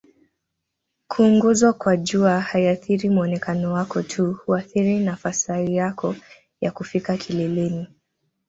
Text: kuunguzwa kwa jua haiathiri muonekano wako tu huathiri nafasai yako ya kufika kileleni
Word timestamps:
kuunguzwa 1.07 1.73
kwa 1.73 1.97
jua 1.97 2.39
haiathiri 2.39 3.09
muonekano 3.09 3.73
wako 3.73 4.01
tu 4.03 4.33
huathiri 4.33 4.99
nafasai 4.99 5.75
yako 5.75 6.15
ya 6.61 6.71
kufika 6.71 7.17
kileleni 7.17 7.87